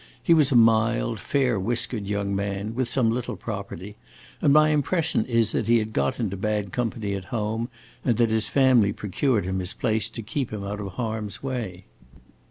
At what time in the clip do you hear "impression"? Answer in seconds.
4.69-5.25